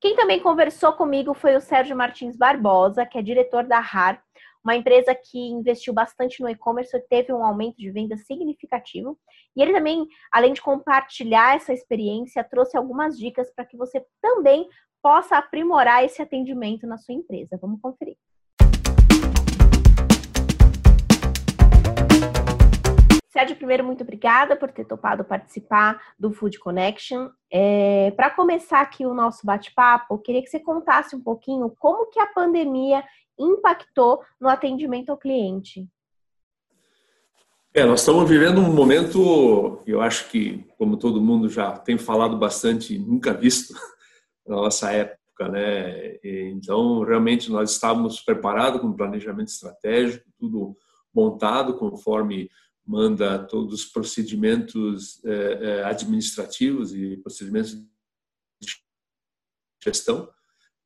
Quem 0.03 0.17
também 0.17 0.37
conversou 0.37 0.91
comigo 0.91 1.33
foi 1.33 1.55
o 1.55 1.61
Sérgio 1.61 1.95
Martins 1.95 2.35
Barbosa, 2.35 3.05
que 3.05 3.17
é 3.17 3.21
diretor 3.21 3.63
da 3.63 3.79
RAR, 3.79 4.21
uma 4.61 4.75
empresa 4.75 5.15
que 5.15 5.39
investiu 5.39 5.93
bastante 5.93 6.41
no 6.41 6.49
e-commerce 6.49 6.93
e 6.97 6.99
teve 6.99 7.31
um 7.31 7.41
aumento 7.41 7.77
de 7.77 7.89
venda 7.89 8.17
significativo. 8.17 9.17
E 9.55 9.61
ele 9.61 9.71
também, 9.71 10.05
além 10.29 10.51
de 10.51 10.61
compartilhar 10.61 11.55
essa 11.55 11.71
experiência, 11.71 12.43
trouxe 12.43 12.75
algumas 12.75 13.17
dicas 13.17 13.49
para 13.55 13.63
que 13.63 13.77
você 13.77 14.05
também 14.21 14.67
possa 15.01 15.37
aprimorar 15.37 16.03
esse 16.03 16.21
atendimento 16.21 16.85
na 16.85 16.97
sua 16.97 17.15
empresa. 17.15 17.57
Vamos 17.61 17.79
conferir. 17.79 18.17
Primeiro, 23.63 23.85
muito 23.85 24.03
obrigada 24.03 24.57
por 24.57 24.69
ter 24.73 24.83
topado 24.83 25.23
participar 25.23 25.97
do 26.19 26.33
Food 26.33 26.59
Connection. 26.59 27.29
É, 27.49 28.11
Para 28.11 28.29
começar 28.29 28.81
aqui 28.81 29.05
o 29.05 29.13
nosso 29.13 29.45
bate-papo, 29.45 30.17
queria 30.17 30.43
que 30.43 30.49
você 30.49 30.59
contasse 30.59 31.15
um 31.15 31.21
pouquinho 31.21 31.73
como 31.79 32.09
que 32.09 32.19
a 32.19 32.27
pandemia 32.27 33.01
impactou 33.39 34.21
no 34.37 34.49
atendimento 34.49 35.11
ao 35.11 35.17
cliente. 35.17 35.87
É, 37.73 37.85
nós 37.85 38.01
estamos 38.01 38.29
vivendo 38.29 38.59
um 38.59 38.73
momento, 38.73 39.81
eu 39.87 40.01
acho 40.01 40.29
que, 40.29 40.67
como 40.77 40.97
todo 40.97 41.21
mundo 41.21 41.47
já 41.47 41.71
tem 41.71 41.97
falado 41.97 42.37
bastante, 42.37 42.99
nunca 42.99 43.33
visto 43.33 43.73
na 44.45 44.57
nossa 44.57 44.91
época, 44.91 45.47
né? 45.47 46.17
Então, 46.21 47.01
realmente, 47.03 47.49
nós 47.49 47.71
estávamos 47.71 48.19
preparados 48.19 48.81
com 48.81 48.87
um 48.87 48.95
planejamento 48.95 49.47
estratégico, 49.47 50.25
tudo 50.37 50.75
montado 51.15 51.75
conforme 51.75 52.49
manda 52.85 53.39
todos 53.39 53.73
os 53.73 53.85
procedimentos 53.85 55.23
eh, 55.23 55.59
eh, 55.61 55.83
administrativos 55.83 56.93
e 56.93 57.17
procedimentos 57.17 57.75
de 58.61 58.75
gestão. 59.83 60.29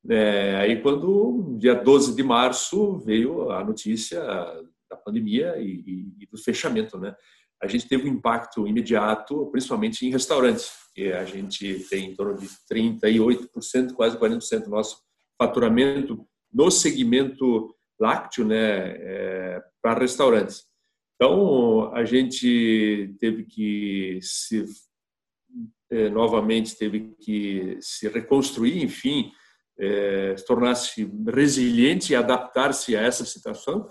É, 0.08 0.56
aí, 0.56 0.80
quando, 0.80 1.56
dia 1.58 1.74
12 1.74 2.14
de 2.14 2.22
março, 2.22 2.98
veio 2.98 3.50
a 3.50 3.64
notícia 3.64 4.22
da 4.88 4.96
pandemia 4.96 5.56
e, 5.58 6.26
do 6.30 6.38
fechamento, 6.38 6.98
né? 6.98 7.14
A 7.60 7.66
gente 7.66 7.88
teve 7.88 8.08
um 8.08 8.12
impacto 8.12 8.66
imediato, 8.68 9.46
principalmente 9.50 10.06
em 10.06 10.10
restaurantes, 10.10 10.70
que 10.94 11.12
a 11.12 11.24
gente 11.24 11.80
tem 11.90 12.10
em 12.10 12.14
torno 12.14 12.38
de 12.38 12.48
38%, 12.72 13.94
quase 13.94 14.16
40% 14.16 14.64
do 14.64 14.70
nosso 14.70 15.02
faturamento 15.36 16.24
no 16.52 16.70
segmento 16.70 17.74
lácteo, 18.00 18.44
né, 18.44 18.56
é, 18.56 19.62
para 19.82 19.98
restaurantes. 19.98 20.67
Então, 21.20 21.92
a 21.92 22.04
gente 22.04 23.12
teve 23.18 23.42
que 23.42 24.20
se 24.22 24.64
é, 25.90 26.08
novamente 26.08 26.76
teve 26.76 27.16
que 27.20 27.76
se 27.80 28.08
reconstruir, 28.08 28.84
enfim, 28.84 29.32
é, 29.76 30.34
tornar-se 30.46 31.10
resiliente 31.26 32.12
e 32.12 32.16
adaptar-se 32.16 32.96
a 32.96 33.00
essa 33.00 33.24
situação. 33.24 33.88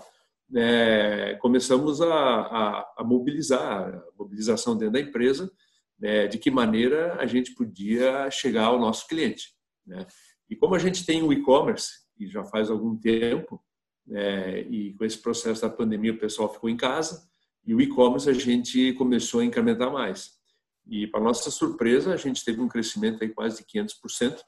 É, 0.56 1.36
começamos 1.42 2.00
a, 2.00 2.14
a, 2.14 2.94
a, 2.96 3.04
mobilizar, 3.04 3.94
a 3.94 4.04
mobilização 4.16 4.74
dentro 4.74 4.94
da 4.94 5.00
empresa, 5.00 5.52
né, 5.98 6.28
de 6.28 6.38
que 6.38 6.50
maneira 6.50 7.16
a 7.20 7.26
gente 7.26 7.54
podia 7.54 8.30
chegar 8.30 8.66
ao 8.66 8.78
nosso 8.78 9.06
cliente. 9.06 9.52
Né? 9.86 10.06
E 10.48 10.56
como 10.56 10.74
a 10.74 10.78
gente 10.78 11.04
tem 11.04 11.22
o 11.22 11.30
e-commerce, 11.30 11.90
e 12.18 12.26
já 12.26 12.42
faz 12.44 12.70
algum 12.70 12.96
tempo, 12.96 13.62
é, 14.12 14.60
e 14.62 14.94
com 14.94 15.04
esse 15.04 15.18
processo 15.18 15.62
da 15.62 15.70
pandemia 15.70 16.12
o 16.12 16.18
pessoal 16.18 16.52
ficou 16.52 16.70
em 16.70 16.76
casa 16.76 17.28
e 17.66 17.74
o 17.74 17.80
e-commerce 17.80 18.28
a 18.28 18.32
gente 18.32 18.92
começou 18.94 19.40
a 19.40 19.44
incrementar 19.44 19.92
mais. 19.92 20.38
E 20.86 21.06
para 21.06 21.20
nossa 21.20 21.50
surpresa, 21.50 22.14
a 22.14 22.16
gente 22.16 22.42
teve 22.42 22.60
um 22.60 22.68
crescimento 22.68 23.22
aí 23.22 23.28
quase 23.28 23.58
de 23.58 23.80
500% 23.80 24.40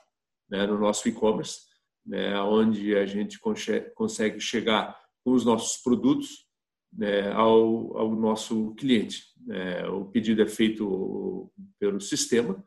né, 0.48 0.66
no 0.66 0.78
nosso 0.78 1.06
e-commerce, 1.06 1.60
né, 2.04 2.40
onde 2.40 2.96
a 2.96 3.04
gente 3.04 3.38
consegue 3.94 4.40
chegar 4.40 4.98
com 5.22 5.32
os 5.32 5.44
nossos 5.44 5.82
produtos 5.82 6.46
né, 6.92 7.30
ao, 7.32 7.96
ao, 7.96 8.16
nosso 8.16 8.74
cliente. 8.74 9.22
É, 9.50 9.86
o 9.86 10.06
pedido 10.06 10.42
é 10.42 10.48
feito 10.48 11.52
pelo 11.78 12.00
sistema 12.00 12.64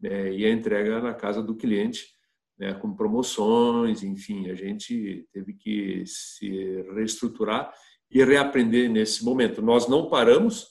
né, 0.00 0.32
e 0.32 0.46
a 0.46 0.50
entrega 0.50 1.00
na 1.00 1.12
casa 1.12 1.42
do 1.42 1.56
cliente, 1.56 2.15
né, 2.58 2.74
com 2.74 2.94
promoções, 2.94 4.02
enfim, 4.02 4.48
a 4.48 4.54
gente 4.54 5.28
teve 5.32 5.54
que 5.54 6.04
se 6.06 6.82
reestruturar 6.94 7.72
e 8.10 8.24
reaprender 8.24 8.90
nesse 8.90 9.24
momento. 9.24 9.60
Nós 9.60 9.88
não 9.88 10.08
paramos, 10.08 10.68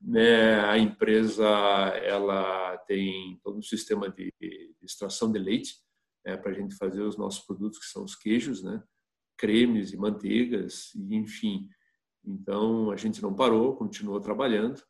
né, 0.00 0.60
a 0.60 0.78
empresa 0.78 1.46
ela 2.04 2.76
tem 2.86 3.38
todo 3.42 3.58
um 3.58 3.62
sistema 3.62 4.10
de, 4.10 4.32
extração 4.82 5.30
de 5.30 5.38
leite 5.38 5.74
né, 6.24 6.36
para 6.36 6.50
a 6.50 6.54
gente 6.54 6.74
fazer 6.76 7.02
os 7.02 7.16
nossos 7.16 7.44
produtos 7.44 7.78
que 7.78 7.86
são 7.86 8.04
os 8.04 8.14
queijos, 8.14 8.62
né, 8.62 8.82
cremes 9.38 9.92
e 9.92 9.96
manteigas, 9.96 10.90
enfim. 11.10 11.68
Então 12.24 12.90
a 12.90 12.96
gente 12.96 13.22
não 13.22 13.34
parou, 13.34 13.74
continuou 13.74 14.20
trabalhando. 14.20 14.82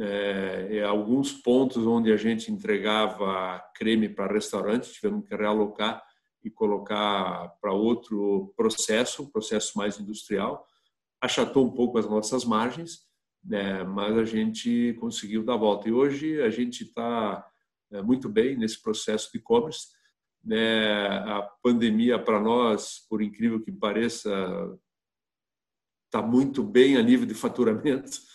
É, 0.00 0.84
alguns 0.84 1.32
pontos 1.32 1.84
onde 1.84 2.12
a 2.12 2.16
gente 2.16 2.52
entregava 2.52 3.60
creme 3.74 4.08
para 4.08 4.32
restaurante 4.32 4.92
tivemos 4.92 5.26
que 5.26 5.34
realocar 5.34 6.00
e 6.44 6.50
colocar 6.50 7.48
para 7.60 7.72
outro 7.72 8.52
processo, 8.56 9.30
processo 9.30 9.76
mais 9.76 9.98
industrial. 9.98 10.64
Achatou 11.20 11.66
um 11.66 11.72
pouco 11.72 11.98
as 11.98 12.08
nossas 12.08 12.44
margens, 12.44 13.00
né, 13.42 13.82
mas 13.82 14.16
a 14.16 14.24
gente 14.24 14.96
conseguiu 15.00 15.42
dar 15.44 15.54
a 15.54 15.58
volta. 15.58 15.88
E 15.88 15.92
hoje 15.92 16.40
a 16.42 16.50
gente 16.50 16.84
está 16.84 17.44
é, 17.90 18.00
muito 18.00 18.28
bem 18.28 18.56
nesse 18.56 18.80
processo 18.80 19.30
de 19.32 19.38
e-commerce. 19.38 19.88
Né, 20.44 21.08
a 21.08 21.42
pandemia 21.62 22.18
para 22.18 22.40
nós, 22.40 23.04
por 23.08 23.20
incrível 23.20 23.60
que 23.60 23.72
pareça, 23.72 24.30
está 26.06 26.22
muito 26.22 26.62
bem 26.62 26.96
a 26.96 27.02
nível 27.02 27.26
de 27.26 27.34
faturamento. 27.34 28.28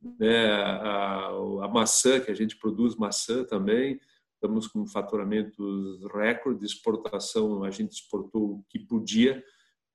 Né, 0.00 0.46
a, 0.46 1.26
a 1.62 1.68
maçã, 1.68 2.20
que 2.20 2.30
a 2.30 2.34
gente 2.34 2.56
produz 2.56 2.94
maçã 2.94 3.42
também, 3.44 3.98
estamos 4.34 4.68
com 4.68 4.86
faturamentos 4.86 6.00
recorde 6.14 6.60
de 6.60 6.66
exportação, 6.66 7.64
a 7.64 7.70
gente 7.70 7.92
exportou 7.92 8.52
o 8.52 8.64
que 8.68 8.78
podia, 8.78 9.42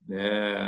né, 0.06 0.68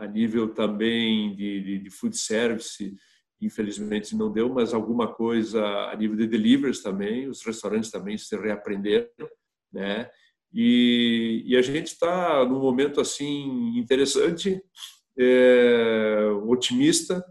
a, 0.00 0.06
nível 0.12 0.52
também 0.52 1.34
de, 1.36 1.62
de, 1.62 1.78
de 1.78 1.90
food 1.90 2.16
service, 2.18 2.96
infelizmente 3.40 4.16
não 4.16 4.32
deu, 4.32 4.48
mas 4.48 4.74
alguma 4.74 5.12
coisa 5.12 5.64
a 5.64 5.96
nível 5.96 6.16
de 6.16 6.26
deliveries 6.26 6.82
também, 6.82 7.28
os 7.28 7.42
restaurantes 7.44 7.90
também 7.90 8.18
se 8.18 8.36
reaprenderam, 8.36 9.08
né? 9.72 10.10
E, 10.52 11.42
e 11.46 11.56
a 11.56 11.62
gente 11.62 11.88
está 11.88 12.44
num 12.44 12.60
momento 12.60 13.00
assim 13.00 13.78
interessante, 13.78 14.62
é, 15.18 16.28
otimista, 16.46 17.24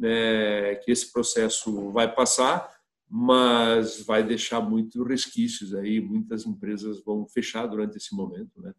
né, 0.00 0.76
que 0.76 0.90
esse 0.90 1.12
processo 1.12 1.92
vai 1.92 2.12
passar, 2.12 2.70
mas 3.08 4.00
vai 4.00 4.22
deixar 4.22 4.60
muitos 4.60 5.06
resquícios 5.06 5.74
aí, 5.74 6.00
muitas 6.00 6.46
empresas 6.46 7.04
vão 7.04 7.26
fechar 7.26 7.66
durante 7.66 7.96
esse 7.96 8.14
momento, 8.14 8.60
né? 8.60 8.72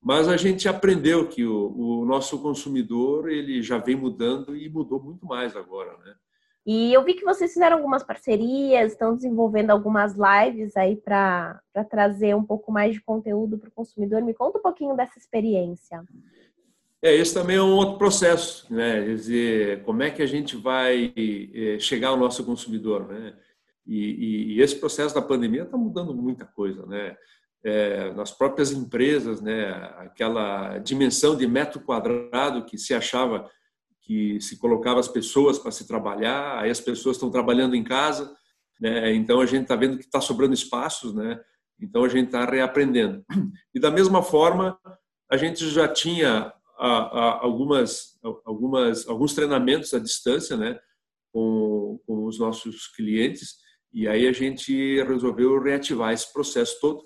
Mas 0.00 0.28
a 0.28 0.36
gente 0.36 0.68
aprendeu 0.68 1.28
que 1.28 1.44
o, 1.44 1.72
o, 1.76 2.04
nosso 2.04 2.40
consumidor 2.40 3.28
ele 3.28 3.62
já 3.62 3.78
vem 3.78 3.96
mudando 3.96 4.54
e 4.54 4.68
mudou 4.68 5.02
muito 5.02 5.26
mais 5.26 5.56
agora, 5.56 5.96
né? 5.98 6.14
E 6.64 6.92
eu 6.92 7.02
vi 7.02 7.14
que 7.14 7.24
vocês 7.24 7.52
fizeram 7.52 7.78
algumas 7.78 8.04
parcerias, 8.04 8.92
estão 8.92 9.16
desenvolvendo 9.16 9.70
algumas 9.70 10.14
lives 10.14 10.76
aí 10.76 10.96
para 10.96 11.60
trazer 11.88 12.36
um 12.36 12.44
pouco 12.44 12.70
mais 12.70 12.92
de 12.92 13.00
conteúdo 13.00 13.58
para 13.58 13.70
o 13.70 13.72
consumidor. 13.72 14.22
Me 14.22 14.34
conta 14.34 14.58
um 14.58 14.62
pouquinho 14.62 14.94
dessa 14.94 15.18
experiência. 15.18 16.04
É, 17.02 17.14
esse 17.14 17.32
também 17.32 17.56
é 17.56 17.62
um 17.62 17.74
outro 17.74 17.98
processo, 17.98 18.66
né? 18.72 19.04
Quer 19.04 19.14
dizer, 19.14 19.82
como 19.84 20.02
é 20.02 20.10
que 20.10 20.22
a 20.22 20.26
gente 20.26 20.56
vai 20.56 21.12
é, 21.16 21.78
chegar 21.78 22.08
ao 22.08 22.16
nosso 22.16 22.44
consumidor, 22.44 23.06
né? 23.06 23.34
E, 23.86 23.96
e, 23.96 24.54
e 24.54 24.60
esse 24.60 24.76
processo 24.76 25.14
da 25.14 25.22
pandemia 25.22 25.62
está 25.62 25.76
mudando 25.76 26.14
muita 26.14 26.44
coisa, 26.44 26.84
né? 26.86 27.16
é, 27.64 28.12
nas 28.12 28.30
próprias 28.30 28.72
empresas, 28.72 29.40
né, 29.40 29.70
aquela 29.98 30.78
dimensão 30.78 31.36
de 31.36 31.46
metro 31.46 31.80
quadrado 31.80 32.64
que 32.64 32.78
se 32.78 32.94
achava 32.94 33.48
que 34.02 34.40
se 34.40 34.56
colocava 34.56 35.00
as 35.00 35.08
pessoas 35.08 35.58
para 35.58 35.70
se 35.70 35.86
trabalhar, 35.86 36.60
aí 36.60 36.70
as 36.70 36.80
pessoas 36.80 37.16
estão 37.16 37.30
trabalhando 37.30 37.74
em 37.74 37.84
casa, 37.84 38.34
né, 38.80 39.12
então 39.14 39.40
a 39.40 39.46
gente 39.46 39.62
está 39.62 39.76
vendo 39.76 39.98
que 39.98 40.04
está 40.04 40.20
sobrando 40.20 40.54
espaços, 40.54 41.14
né, 41.14 41.38
então 41.80 42.04
a 42.04 42.08
gente 42.08 42.26
está 42.26 42.44
reaprendendo. 42.44 43.24
E 43.74 43.80
da 43.80 43.90
mesma 43.90 44.22
forma, 44.22 44.78
a 45.30 45.36
gente 45.36 45.68
já 45.68 45.86
tinha 45.86 46.52
a, 46.78 46.98
a, 46.98 47.44
algumas, 47.44 48.18
algumas, 48.44 49.08
alguns 49.08 49.34
treinamentos 49.34 49.92
à 49.92 49.98
distância, 49.98 50.56
né, 50.56 50.78
com, 51.32 52.00
com 52.06 52.24
os 52.24 52.38
nossos 52.38 52.86
clientes, 52.88 53.56
e 53.92 54.06
aí 54.06 54.26
a 54.26 54.32
gente 54.32 55.02
resolveu 55.02 55.60
reativar 55.60 56.12
esse 56.12 56.32
processo 56.32 56.78
todo 56.80 57.04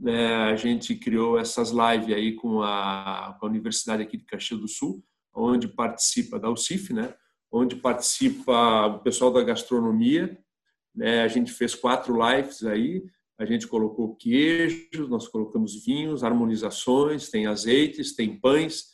né, 0.00 0.34
a 0.44 0.56
gente 0.56 0.94
criou 0.94 1.38
essas 1.38 1.70
lives 1.70 2.14
aí 2.14 2.34
com 2.34 2.62
a, 2.62 3.36
com 3.38 3.46
a 3.46 3.48
Universidade 3.48 4.02
aqui 4.02 4.16
de 4.16 4.24
Caxias 4.24 4.60
do 4.60 4.68
Sul, 4.68 5.02
onde 5.34 5.68
participa 5.68 6.38
da 6.38 6.50
UCIF, 6.50 6.92
né, 6.92 7.14
onde 7.50 7.76
participa 7.76 8.86
o 8.86 9.00
pessoal 9.00 9.32
da 9.32 9.42
gastronomia. 9.42 10.38
Né, 10.94 11.22
a 11.22 11.28
gente 11.28 11.52
fez 11.52 11.74
quatro 11.74 12.16
lives 12.16 12.64
aí, 12.64 13.04
a 13.38 13.44
gente 13.44 13.66
colocou 13.66 14.16
queijo, 14.16 15.06
nós 15.08 15.28
colocamos 15.28 15.84
vinhos, 15.84 16.24
harmonizações, 16.24 17.28
tem 17.28 17.46
azeites, 17.46 18.14
tem 18.14 18.38
pães, 18.38 18.86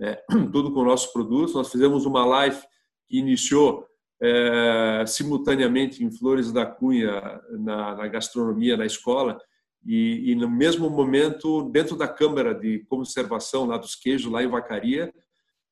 né, 0.00 0.16
tudo 0.50 0.72
com 0.72 0.82
nossos 0.82 1.12
produtos. 1.12 1.54
Nós 1.54 1.70
fizemos 1.70 2.06
uma 2.06 2.24
live 2.24 2.58
que 3.06 3.18
iniciou 3.18 3.86
é, 4.22 5.04
simultaneamente 5.06 6.02
em 6.02 6.10
Flores 6.10 6.50
da 6.50 6.64
Cunha, 6.64 7.40
na, 7.50 7.94
na 7.94 8.08
gastronomia, 8.08 8.76
na 8.76 8.86
escola, 8.86 9.38
e, 9.86 10.32
e, 10.32 10.34
no 10.34 10.50
mesmo 10.50 10.90
momento, 10.90 11.62
dentro 11.70 11.96
da 11.96 12.06
Câmara 12.06 12.54
de 12.54 12.80
Conservação 12.80 13.66
lá 13.66 13.78
dos 13.78 13.94
Queijos, 13.94 14.30
lá 14.30 14.42
em 14.42 14.48
Vacaria, 14.48 15.12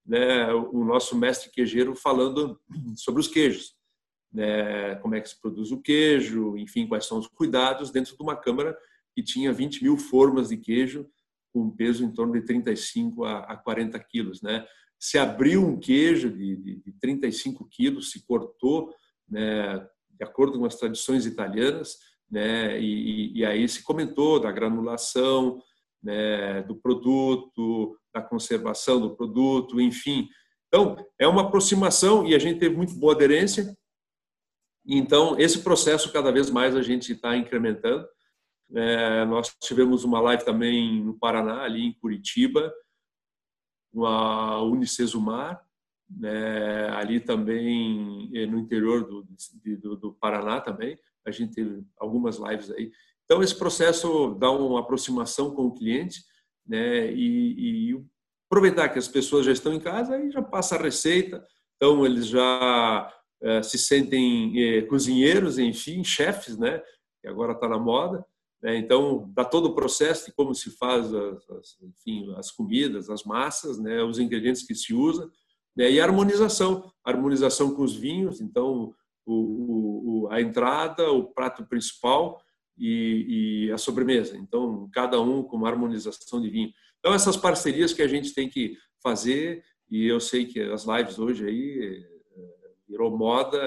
né, 0.07 0.51
o 0.53 0.83
nosso 0.83 1.15
mestre 1.17 1.51
queijeiro 1.51 1.95
falando 1.95 2.59
sobre 2.97 3.21
os 3.21 3.29
queijos, 3.29 3.75
né, 4.33 4.95
como 4.97 5.15
é 5.15 5.21
que 5.21 5.29
se 5.29 5.39
produz 5.39 5.71
o 5.71 5.81
queijo, 5.81 6.57
enfim, 6.57 6.87
quais 6.87 7.05
são 7.05 7.19
os 7.19 7.27
cuidados 7.27 7.91
dentro 7.91 8.17
de 8.17 8.23
uma 8.23 8.35
Câmara 8.35 8.77
que 9.15 9.23
tinha 9.23 9.53
20 9.53 9.83
mil 9.83 9.99
formas 9.99 10.49
de 10.49 10.57
queijo 10.57 11.07
com 11.59 11.65
um 11.65 11.71
peso 11.71 12.05
em 12.05 12.13
torno 12.13 12.33
de 12.35 12.43
35 12.43 13.25
a 13.25 13.57
40 13.57 13.99
quilos. 14.01 14.41
Né? 14.41 14.65
Se 14.99 15.19
abriu 15.19 15.67
um 15.67 15.79
queijo 15.79 16.31
de, 16.31 16.57
de, 16.57 16.77
de 16.77 16.93
35 17.01 17.69
quilos, 17.69 18.11
se 18.11 18.25
cortou, 18.25 18.95
né, 19.29 19.79
de 20.11 20.25
acordo 20.25 20.59
com 20.59 20.65
as 20.65 20.77
tradições 20.77 21.27
italianas, 21.27 21.97
né? 22.31 22.79
E, 22.79 23.39
e, 23.39 23.45
aí 23.45 23.67
se 23.67 23.83
comentou 23.83 24.39
da 24.39 24.53
granulação, 24.53 25.63
né, 26.03 26.63
do 26.63 26.77
produto, 26.77 27.97
da 28.13 28.21
conservação 28.21 29.01
do 29.01 29.17
produto, 29.17 29.81
enfim. 29.81 30.29
Então, 30.67 30.97
é 31.19 31.27
uma 31.27 31.43
aproximação 31.43 32.27
e 32.27 32.35
a 32.35 32.39
gente 32.39 32.61
teve 32.61 32.77
muito 32.77 32.95
boa 32.95 33.15
aderência. 33.15 33.75
Então, 34.87 35.39
esse 35.39 35.61
processo, 35.61 36.13
cada 36.13 36.31
vez 36.31 36.51
mais, 36.51 36.77
a 36.77 36.83
gente 36.83 37.13
está 37.13 37.35
incrementando. 37.35 38.07
É, 38.75 39.25
nós 39.25 39.55
tivemos 39.61 40.05
uma 40.05 40.21
live 40.21 40.45
também 40.45 41.03
no 41.03 41.19
Paraná, 41.19 41.63
ali 41.63 41.83
em 41.83 41.93
Curitiba, 41.93 42.73
com 43.93 44.05
a 44.05 44.63
Unicesumar, 44.63 45.65
né, 46.11 46.89
ali 46.91 47.21
também 47.21 48.31
eh, 48.35 48.47
no 48.47 48.59
interior 48.59 49.07
do, 49.07 49.27
do, 49.77 49.97
do 49.97 50.13
Paraná 50.15 50.59
também 50.59 50.99
a 51.29 51.31
gente 51.31 51.55
teve 51.55 51.85
algumas 51.99 52.39
lives 52.39 52.71
aí. 52.71 52.91
Então, 53.25 53.43
esse 53.43 53.55
processo 53.55 54.35
dá 54.41 54.51
uma 54.51 54.81
aproximação 54.81 55.55
com 55.55 55.67
o 55.67 55.75
cliente, 55.75 56.23
né? 56.67 57.13
E, 57.13 57.91
e 57.93 58.05
aproveitar 58.51 58.89
que 58.89 58.99
as 58.99 59.09
pessoas 59.09 59.45
já 59.45 59.53
estão 59.53 59.73
em 59.75 59.81
casa 59.81 60.19
e 60.19 60.31
já 60.31 60.43
passa 60.43 60.77
a 60.77 60.83
receita, 60.83 61.45
então 61.77 62.05
eles 62.07 62.27
já 62.27 63.15
é, 63.43 63.63
se 63.63 63.79
sentem 63.79 64.79
é, 64.79 64.83
cozinheiros, 64.83 65.59
enfim, 65.59 66.03
chefes, 66.03 66.57
né? 66.57 66.83
Que 67.21 67.29
agora 67.29 67.53
está 67.53 67.69
na 67.69 67.79
moda. 67.79 68.25
Né? 68.63 68.77
Então, 68.77 69.31
dá 69.35 69.45
todo 69.45 69.67
o 69.67 69.75
processo 69.75 70.27
de 70.27 70.33
como 70.33 70.55
se 70.55 70.71
faz 70.71 71.13
as, 71.15 71.79
enfim, 71.83 72.35
as 72.37 72.51
comidas, 72.51 73.09
as 73.09 73.25
massas, 73.25 73.79
né? 73.79 74.03
Os 74.03 74.19
ingredientes 74.19 74.67
que 74.67 74.75
se 74.75 74.93
usa. 74.93 75.31
Né? 75.77 75.93
E 75.93 76.01
a 76.01 76.05
harmonização, 76.05 76.91
harmonização 77.05 77.75
com 77.75 77.83
os 77.83 77.95
vinhos. 77.95 78.41
Então, 78.41 78.95
o, 79.25 80.25
o, 80.25 80.29
a 80.31 80.41
entrada, 80.41 81.11
o 81.13 81.25
prato 81.25 81.65
principal 81.67 82.41
e, 82.77 83.67
e, 83.67 83.73
a 83.73 83.79
sobremesa. 83.79 84.37
Então, 84.37 84.89
cada 84.93 85.21
um 85.21 85.43
com 85.43 85.57
uma 85.57 85.69
harmonização 85.69 86.41
de 86.41 86.49
vinho. 86.49 86.73
Então, 86.99 87.15
essas 87.15 87.37
parcerias 87.37 87.93
que 87.93 88.03
a 88.03 88.09
gente 88.09 88.35
tem 88.35 88.49
que 88.49 88.77
fazer, 89.03 89.63
e 89.91 90.07
eu 90.07 90.19
sei 90.19 90.47
que 90.47 90.61
as 90.61 90.85
lives 90.85 91.19
hoje 91.19 91.47
aí 91.47 92.05
eh, 92.37 92.71
virou 92.89 93.17
moda, 93.17 93.59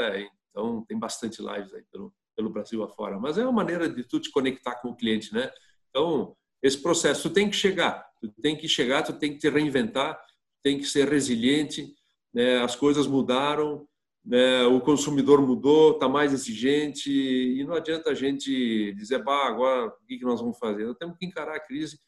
então 0.49 0.83
tem 0.85 0.97
bastante 0.97 1.41
lives 1.41 1.73
aí 1.73 1.83
pelo, 1.91 2.13
pelo 2.41 2.49
Brasil 2.49 2.83
afora. 2.83 3.19
Mas 3.19 3.37
é 3.37 3.43
uma 3.43 3.51
maneira 3.51 3.87
de 3.87 4.03
tu 4.03 4.19
te 4.19 4.31
conectar 4.31 4.75
com 4.75 4.89
o 4.89 4.95
cliente, 4.95 5.31
né? 5.33 5.51
Então, 5.89 6.35
esse 6.61 6.81
processo, 6.81 7.29
tu 7.29 7.33
tem 7.33 7.49
que 7.49 7.55
chegar, 7.55 8.03
tu 8.19 8.29
tem 8.41 8.57
que 8.57 8.67
chegar, 8.67 9.03
tu 9.03 9.13
tem 9.13 9.33
que 9.33 9.39
te 9.39 9.49
reinventar, 9.49 10.19
tem 10.63 10.79
que 10.79 10.85
ser 10.85 11.07
resiliente, 11.07 11.93
né? 12.33 12.59
as 12.61 12.75
coisas 12.75 13.07
mudaram, 13.07 13.87
né? 14.23 14.63
o 14.63 14.79
consumidor 14.79 15.41
mudou, 15.41 15.93
está 15.93 16.07
mais 16.07 16.33
exigente 16.33 17.11
e 17.11 17.63
não 17.63 17.73
adianta 17.73 18.11
a 18.11 18.13
gente 18.13 18.93
dizer, 18.93 19.23
bah, 19.23 19.47
agora 19.47 19.87
o 19.87 20.05
que 20.05 20.21
nós 20.21 20.39
vamos 20.39 20.57
fazer? 20.57 20.85
Nós 20.85 20.97
temos 20.97 21.17
que 21.17 21.25
encarar 21.25 21.55
a 21.55 21.59
crise 21.59 21.99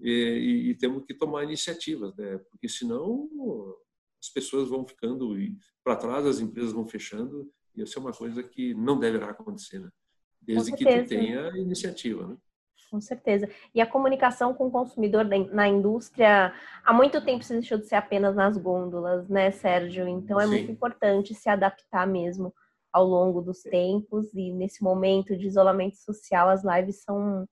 e, 0.00 0.10
e, 0.10 0.70
e 0.70 0.74
temos 0.74 1.04
que 1.06 1.14
tomar 1.14 1.44
iniciativas, 1.44 2.14
né? 2.14 2.38
porque 2.50 2.68
senão 2.68 3.28
as 4.22 4.28
pessoas 4.28 4.68
vão 4.68 4.86
ficando 4.86 5.34
para 5.82 5.96
trás, 5.96 6.26
as 6.26 6.40
empresas 6.40 6.72
vão 6.72 6.86
fechando 6.86 7.50
isso 7.76 7.98
é 7.98 8.02
uma 8.02 8.12
coisa 8.12 8.42
que 8.42 8.74
não 8.74 8.98
deverá 8.98 9.30
acontecer, 9.30 9.78
né? 9.78 9.90
desde 10.46 10.72
que 10.72 10.84
tu 10.84 11.08
tenha 11.08 11.48
iniciativa. 11.56 12.26
Né? 12.26 12.36
Com 12.90 13.00
certeza. 13.00 13.48
E 13.74 13.80
a 13.80 13.86
comunicação 13.86 14.54
com 14.54 14.66
o 14.66 14.70
consumidor 14.70 15.24
na 15.24 15.66
indústria 15.66 16.52
há 16.84 16.92
muito 16.92 17.24
tempo 17.24 17.42
se 17.42 17.54
deixou 17.54 17.78
de 17.78 17.86
ser 17.86 17.96
apenas 17.96 18.36
nas 18.36 18.56
gôndolas, 18.56 19.28
né, 19.28 19.50
Sérgio? 19.50 20.06
Então 20.06 20.38
é 20.38 20.44
Sim. 20.44 20.50
muito 20.50 20.70
importante 20.70 21.34
se 21.34 21.48
adaptar 21.48 22.06
mesmo 22.06 22.54
ao 22.92 23.04
longo 23.04 23.42
dos 23.42 23.62
tempos 23.62 24.32
e 24.34 24.52
nesse 24.52 24.82
momento 24.82 25.36
de 25.36 25.48
isolamento 25.48 25.96
social 25.96 26.48
as 26.48 26.62
lives 26.62 27.02
são 27.02 27.48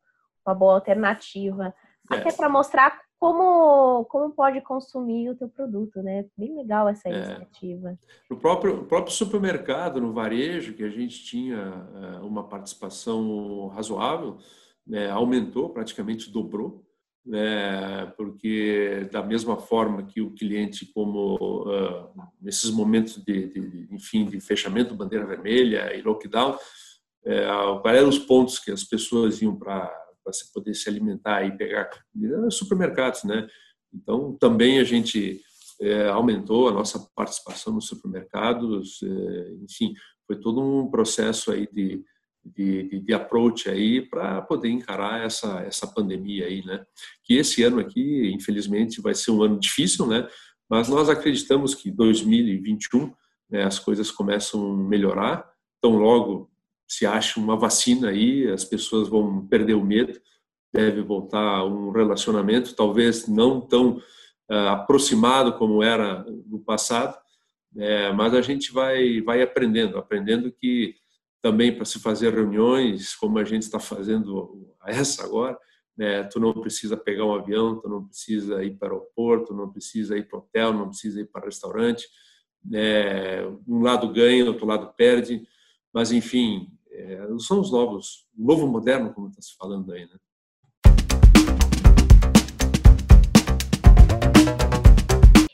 uma 0.47 0.55
boa 0.55 0.75
alternativa. 0.75 1.75
É. 2.11 2.17
Até 2.17 2.33
para 2.33 2.49
mostrar 2.49 3.00
como, 3.23 4.05
como 4.07 4.35
pode 4.35 4.61
consumir 4.62 5.31
o 5.31 5.37
teu 5.37 5.49
produto, 5.49 6.02
né? 6.02 6.26
Bem 6.37 6.57
legal 6.57 6.88
essa 6.88 7.09
é. 7.09 7.12
iniciativa. 7.12 7.97
No 8.29 8.37
próprio, 8.37 8.85
próprio 8.85 9.14
supermercado, 9.14 10.00
no 10.00 10.12
varejo, 10.12 10.75
que 10.75 10.83
a 10.83 10.88
gente 10.88 11.23
tinha 11.25 11.57
eh, 11.95 12.19
uma 12.25 12.43
participação 12.49 13.69
razoável, 13.69 14.38
né, 14.85 15.09
aumentou, 15.09 15.71
praticamente 15.71 16.33
dobrou, 16.33 16.85
né, 17.25 18.07
porque 18.17 19.09
da 19.12 19.23
mesma 19.23 19.57
forma 19.57 20.02
que 20.02 20.21
o 20.21 20.33
cliente, 20.33 20.85
como 20.93 21.37
uh, 21.37 22.11
nesses 22.41 22.73
momentos 22.73 23.19
de, 23.19 23.47
de, 23.47 23.88
enfim, 23.93 24.25
de 24.25 24.41
fechamento, 24.41 24.97
bandeira 24.97 25.25
vermelha 25.25 25.95
e 25.97 26.02
lockdown, 26.02 26.59
é, 27.25 27.47
quais 27.81 27.99
eram 27.99 28.09
os 28.09 28.19
pontos 28.19 28.59
que 28.59 28.73
as 28.73 28.83
pessoas 28.83 29.41
iam 29.41 29.55
para 29.55 30.01
se 30.31 30.52
poder 30.52 30.75
se 30.75 30.88
alimentar 30.88 31.45
e 31.45 31.57
pegar 31.57 31.91
supermercados, 32.50 33.25
né? 33.25 33.49
Então 33.93 34.37
também 34.38 34.79
a 34.79 34.85
gente 34.85 35.41
é, 35.81 36.09
aumentou 36.09 36.69
a 36.69 36.73
nossa 36.73 36.99
participação 37.14 37.73
nos 37.73 37.87
supermercados, 37.87 39.00
é, 39.02 39.55
enfim, 39.62 39.95
foi 40.26 40.38
todo 40.38 40.61
um 40.61 40.91
processo 40.91 41.50
aí 41.50 41.67
de 41.73 42.05
de, 42.45 43.00
de, 43.00 43.14
approach 43.14 43.71
aí 43.71 44.02
para 44.02 44.43
poder 44.43 44.69
encarar 44.69 45.25
essa, 45.25 45.61
essa 45.61 45.87
pandemia 45.87 46.47
aí, 46.47 46.64
né? 46.64 46.85
Que 47.23 47.35
esse 47.35 47.62
ano 47.62 47.79
aqui, 47.79 48.33
infelizmente, 48.33 49.00
vai 49.00 49.14
ser 49.14 49.31
um 49.31 49.43
ano 49.43 49.59
difícil, 49.61 50.07
né? 50.07 50.29
Mas 50.69 50.88
nós 50.88 51.09
acreditamos 51.09 51.75
que 51.75 51.91
2021 51.91 53.12
né, 53.49 53.64
as 53.64 53.79
coisas 53.79 54.11
começam 54.11 54.73
a 54.73 54.76
melhorar. 54.76 55.49
Então, 55.79 55.97
logo 55.97 56.50
se 56.89 57.07
acha 57.07 57.41
uma 57.41 57.57
vacina 57.57 58.11
aí, 58.11 58.49
as 58.51 58.65
pessoas 58.65 59.09
vão 59.09 59.47
perder 59.47 59.75
o 59.75 59.85
medo, 59.85 60.21
deve 60.73 61.03
voltar 61.03 61.65
um 61.65 61.91
relacionamento, 61.91 62.75
talvez 62.75 63.27
não 63.27 63.61
tão 63.61 63.97
uh, 64.51 64.69
aproximado 64.69 65.55
como 65.55 65.83
era 65.83 66.25
no 66.47 66.59
passado, 66.61 67.17
é, 67.77 68.12
mas 68.12 68.35
a 68.35 68.43
gente 68.43 68.73
vai, 68.73 69.21
vai 69.23 69.43
aprendendo, 69.43 69.97
aprendendo 69.97 70.53
que 70.53 70.95
também 71.41 71.75
para 71.75 71.85
se 71.85 71.99
fazer 71.99 72.33
reuniões, 72.33 73.15
como 73.15 73.39
a 73.39 73.45
gente 73.45 73.62
está 73.62 73.81
fazendo 73.81 74.75
essa 74.87 75.25
agora, 75.25 75.59
né? 75.97 76.23
Tu 76.25 76.41
não 76.41 76.53
precisa 76.53 76.97
pegar 76.97 77.25
um 77.25 77.35
avião, 77.35 77.81
tu 77.81 77.89
não 77.89 78.07
precisa 78.07 78.65
ir 78.65 78.79
para 78.79 78.95
o 78.95 78.99
aeroporto, 78.99 79.55
não 79.55 79.71
precisa 79.71 80.17
ir 80.17 80.29
para 80.29 80.39
hotel, 80.39 80.73
não 80.73 80.89
precisa 80.89 81.21
ir 81.21 81.27
para 81.27 81.45
restaurante. 81.45 82.07
Né? 82.65 83.45
Um 83.67 83.83
lado 83.83 84.11
ganha, 84.12 84.47
outro 84.47 84.67
lado 84.67 84.93
perde, 84.97 85.47
mas 85.93 86.12
enfim, 86.12 86.69
é, 87.02 87.38
são 87.38 87.60
os 87.60 87.73
novos, 87.73 88.26
o 88.38 88.47
novo 88.47 88.67
moderno, 88.67 89.12
como 89.12 89.28
está 89.28 89.43
se 89.43 89.56
falando 89.56 89.93
aí, 89.93 90.06
né? 90.06 90.17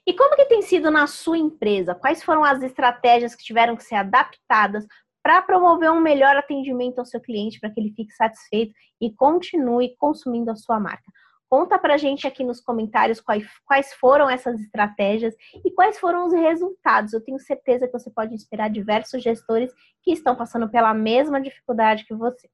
E 0.06 0.12
como 0.14 0.36
que 0.36 0.44
tem 0.44 0.60
sido 0.62 0.90
na 0.90 1.06
sua 1.06 1.38
empresa? 1.38 1.94
Quais 1.94 2.22
foram 2.22 2.44
as 2.44 2.62
estratégias 2.62 3.34
que 3.34 3.44
tiveram 3.44 3.76
que 3.76 3.84
ser 3.84 3.94
adaptadas 3.94 4.86
para 5.22 5.42
promover 5.42 5.90
um 5.90 6.00
melhor 6.00 6.36
atendimento 6.36 6.98
ao 6.98 7.04
seu 7.04 7.20
cliente, 7.20 7.58
para 7.58 7.70
que 7.70 7.80
ele 7.80 7.92
fique 7.92 8.12
satisfeito 8.12 8.74
e 9.00 9.12
continue 9.12 9.94
consumindo 9.96 10.50
a 10.50 10.56
sua 10.56 10.78
marca. 10.78 11.10
Conta 11.48 11.78
para 11.78 11.94
a 11.94 11.96
gente 11.96 12.26
aqui 12.26 12.44
nos 12.44 12.60
comentários 12.60 13.20
quais, 13.20 13.46
quais 13.64 13.94
foram 13.94 14.28
essas 14.28 14.60
estratégias 14.60 15.34
e 15.64 15.70
quais 15.70 15.98
foram 15.98 16.26
os 16.26 16.32
resultados. 16.34 17.12
Eu 17.12 17.24
tenho 17.24 17.38
certeza 17.38 17.86
que 17.86 17.92
você 17.92 18.10
pode 18.10 18.34
inspirar 18.34 18.68
diversos 18.68 19.22
gestores 19.22 19.72
que 20.02 20.12
estão 20.12 20.36
passando 20.36 20.68
pela 20.68 20.92
mesma 20.92 21.40
dificuldade 21.40 22.04
que 22.04 22.14
você. 22.14 22.48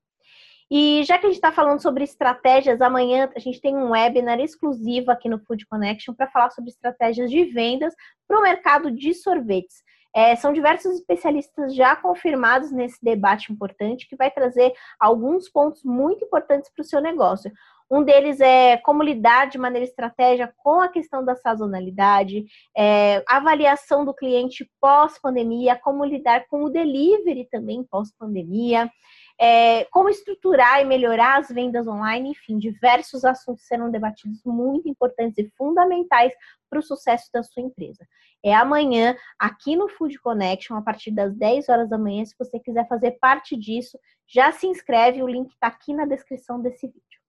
E 0.71 1.03
já 1.05 1.19
que 1.19 1.27
a 1.27 1.29
gente 1.29 1.37
está 1.37 1.53
falando 1.53 1.81
sobre 1.81 2.05
estratégias, 2.05 2.81
amanhã 2.81 3.31
a 3.37 3.39
gente 3.39 3.61
tem 3.61 3.77
um 3.77 3.91
webinar 3.91 4.41
exclusivo 4.41 5.11
aqui 5.11 5.29
no 5.29 5.39
Food 5.39 5.67
Connection 5.67 6.15
para 6.15 6.31
falar 6.31 6.51
sobre 6.51 6.71
estratégias 6.71 7.31
de 7.31 7.45
vendas 7.45 7.95
para 8.27 8.39
o 8.39 8.43
mercado 8.43 8.91
de 8.91 9.13
sorvetes. 9.13 9.83
É, 10.17 10.37
são 10.37 10.53
diversos 10.53 10.95
especialistas 10.95 11.75
já 11.75 11.97
confirmados 11.97 12.71
nesse 12.71 13.05
debate 13.05 13.53
importante 13.53 14.09
que 14.09 14.15
vai 14.15 14.31
trazer 14.31 14.73
alguns 14.99 15.49
pontos 15.49 15.83
muito 15.83 16.25
importantes 16.25 16.71
para 16.73 16.83
o 16.83 16.87
seu 16.87 17.01
negócio. 17.01 17.53
Um 17.91 18.03
deles 18.03 18.41
é 18.41 18.79
como 18.79 19.03
lidar 19.03 19.47
de 19.47 19.59
maneira 19.59 19.85
estratégica 19.85 20.53
com 20.57 20.81
a 20.81 20.89
questão 20.89 21.25
da 21.25 21.37
sazonalidade, 21.37 22.45
é, 22.77 23.23
avaliação 23.29 24.05
do 24.05 24.15
cliente 24.15 24.69
pós-pandemia, 24.81 25.77
como 25.77 26.05
lidar 26.05 26.47
com 26.49 26.65
o 26.65 26.71
delivery 26.71 27.47
também 27.51 27.85
pós-pandemia, 27.85 28.91
é, 29.39 29.85
como 29.87 30.09
estruturar 30.09 30.81
e 30.81 30.85
melhorar 30.85 31.39
as 31.39 31.49
vendas 31.49 31.87
online, 31.87 32.31
enfim, 32.31 32.59
diversos 32.59 33.25
assuntos 33.25 33.67
serão 33.67 33.91
debatidos 33.91 34.43
muito 34.45 34.89
importantes 34.89 35.39
e 35.39 35.51
fundamentais 35.57 36.33
para 36.71 36.79
o 36.79 36.83
sucesso 36.83 37.29
da 37.33 37.43
sua 37.43 37.63
empresa. 37.63 38.07
É 38.43 38.55
amanhã, 38.55 39.17
aqui 39.39 39.75
no 39.75 39.89
Food 39.89 40.19
Connection, 40.21 40.77
a 40.77 40.83
partir 40.83 41.11
das 41.11 41.35
10 41.35 41.69
horas 41.69 41.89
da 41.89 41.97
manhã. 41.97 42.25
Se 42.25 42.35
você 42.39 42.61
quiser 42.61 42.87
fazer 42.87 43.13
parte 43.13 43.57
disso, 43.57 43.99
já 44.27 44.53
se 44.53 44.67
inscreve, 44.67 45.23
o 45.23 45.29
link 45.29 45.51
está 45.51 45.69
aqui 45.69 45.95
na 45.95 46.05
descrição 46.05 46.61
desse 46.61 46.87
vídeo. 46.87 47.24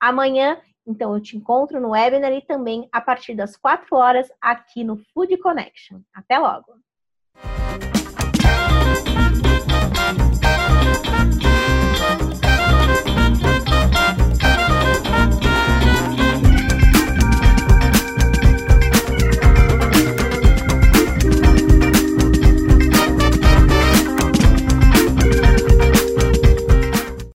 Amanhã, 0.00 0.58
então, 0.86 1.14
eu 1.14 1.20
te 1.20 1.36
encontro 1.36 1.78
no 1.78 1.90
webinar 1.90 2.32
e 2.32 2.40
também 2.40 2.88
a 2.90 3.00
partir 3.00 3.34
das 3.34 3.56
4 3.56 3.94
horas 3.94 4.32
aqui 4.40 4.82
no 4.82 4.96
Food 4.96 5.36
Connection. 5.36 6.00
Até 6.14 6.38
logo! 6.38 6.80